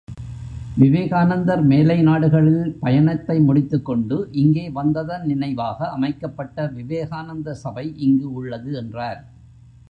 [0.77, 9.21] விவேகானந்தர் மேலை நாடுகளில் பயணத்தை முடித்துக்கொண்டு இங்கே வந்ததன் நினைவாக அமைக்கப்பட்ட விவேகானந்த சபை இங்கு உள்ளது என்றார்.